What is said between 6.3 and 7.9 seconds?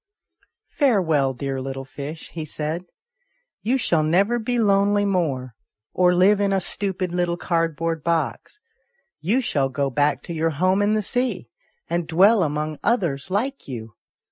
in a stupid little card